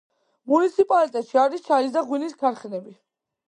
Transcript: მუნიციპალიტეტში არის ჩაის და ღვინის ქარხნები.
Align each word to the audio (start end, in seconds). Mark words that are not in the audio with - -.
მუნიციპალიტეტში 0.53 1.39
არის 1.43 1.67
ჩაის 1.69 1.95
და 1.99 2.05
ღვინის 2.11 2.37
ქარხნები. 2.43 2.99